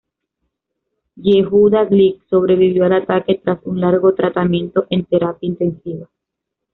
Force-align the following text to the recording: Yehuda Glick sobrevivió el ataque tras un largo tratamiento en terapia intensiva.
Yehuda 1.17 1.85
Glick 1.85 2.23
sobrevivió 2.27 2.87
el 2.87 2.93
ataque 2.93 3.35
tras 3.35 3.59
un 3.65 3.79
largo 3.81 4.15
tratamiento 4.15 4.87
en 4.89 5.05
terapia 5.05 5.47
intensiva. 5.47 6.07